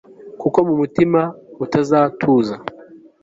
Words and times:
kuko 0.41 0.57
mu 0.67 0.73
mutima 0.81 1.21
utazatuza 1.63 2.55